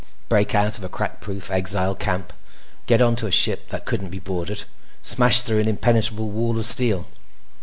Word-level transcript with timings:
Break 0.29 0.55
out 0.55 0.79
of 0.79 0.83
a 0.83 0.89
crack 0.89 1.21
proof 1.21 1.51
exile 1.51 1.93
camp—get 1.93 3.03
onto 3.03 3.27
a 3.27 3.31
ship 3.31 3.69
that 3.69 3.85
couldn't 3.85 4.09
be 4.09 4.17
boarded—smash 4.17 5.41
through 5.41 5.59
an 5.59 5.67
impenetrable 5.67 6.31
wall 6.31 6.57
of 6.57 6.65
steel. 6.65 7.05